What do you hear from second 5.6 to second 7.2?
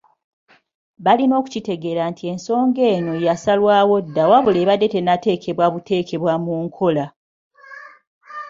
buteekebwa mu nkola.